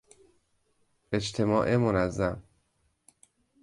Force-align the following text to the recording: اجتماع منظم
اجتماع 1.11 1.77
منظم 1.77 2.43